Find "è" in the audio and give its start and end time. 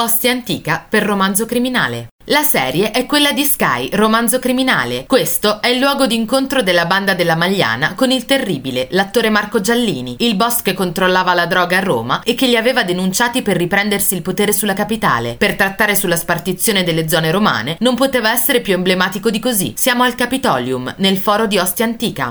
2.90-3.06, 5.62-5.68